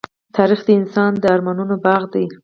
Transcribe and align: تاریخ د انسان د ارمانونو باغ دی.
تاریخ 0.35 0.59
د 0.65 0.69
انسان 0.79 1.11
د 1.17 1.23
ارمانونو 1.35 1.75
باغ 1.83 2.01
دی. 2.13 2.25